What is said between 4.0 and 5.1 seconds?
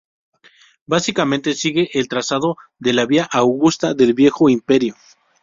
viejo imperio.